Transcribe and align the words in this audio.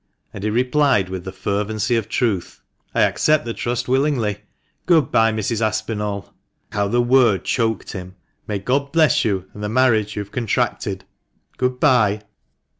And 0.33 0.43
he 0.43 0.49
replied 0.49 1.09
with 1.09 1.25
the 1.25 1.31
fervency 1.31 1.95
of 1.95 2.09
truth," 2.09 2.59
I 2.95 3.01
accept 3.03 3.45
the 3.45 3.53
trust 3.53 3.87
willingly. 3.87 4.39
Good 4.87 5.11
bye, 5.11 5.31
Mrs. 5.31 5.61
Aspinall" 5.63 6.33
(how 6.71 6.87
the 6.87 7.03
word 7.03 7.43
choked 7.45 7.91
him 7.91 8.15
!)"May 8.47 8.57
God 8.57 8.91
bless 8.91 9.23
you, 9.23 9.45
and 9.53 9.63
the 9.63 9.69
marriage 9.69 10.15
you 10.15 10.23
have 10.23 10.31
contracted. 10.31 11.05
Good 11.57 11.79
bye!" 11.79 12.21